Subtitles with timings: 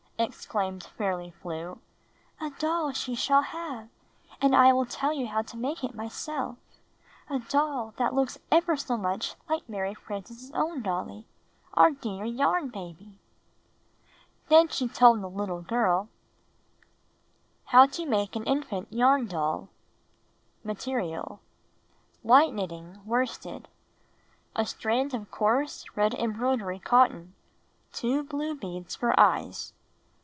[0.21, 1.79] exclaimed Fairly Flew,
[2.39, 3.89] ''a doll she shall have,
[4.39, 6.57] and I will tell you how to make it myself—
[7.27, 11.25] a doll that looks ever so much like Mary Frances' own dolly,
[11.73, 13.17] our dear Yarn Baby!"
[14.47, 16.07] Then she told the little girl—
[17.73, 19.69] How TO Make an Infant Yarn Doll
[20.63, 21.39] Material:
[22.21, 23.67] White knitting worsted.
[24.13, 27.33] * A strand of coarse red em broidery cotton.
[27.91, 29.73] Two blue beads for eyes.